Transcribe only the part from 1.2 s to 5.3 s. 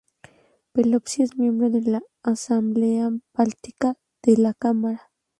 es miembro de la Asamblea Báltica de la Cámara.